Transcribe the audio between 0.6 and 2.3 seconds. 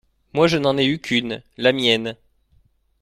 ai eu qu’une… la mienne…